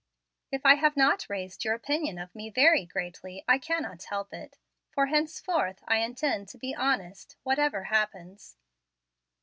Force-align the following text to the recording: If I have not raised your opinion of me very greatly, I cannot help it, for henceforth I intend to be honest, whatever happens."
If 0.51 0.65
I 0.65 0.77
have 0.77 0.97
not 0.97 1.29
raised 1.29 1.63
your 1.63 1.75
opinion 1.75 2.17
of 2.17 2.33
me 2.33 2.49
very 2.49 2.87
greatly, 2.87 3.43
I 3.47 3.59
cannot 3.59 4.01
help 4.05 4.33
it, 4.33 4.57
for 4.89 5.05
henceforth 5.05 5.83
I 5.87 5.97
intend 5.97 6.47
to 6.49 6.57
be 6.57 6.73
honest, 6.73 7.35
whatever 7.43 7.83
happens." 7.83 8.57